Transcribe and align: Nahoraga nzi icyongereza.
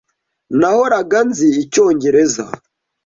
Nahoraga 0.59 1.19
nzi 1.29 1.47
icyongereza. 1.63 2.45